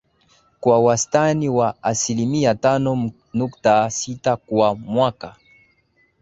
[0.59, 5.35] kwa wastani wa asilimia tano nukta sita kwa mwaka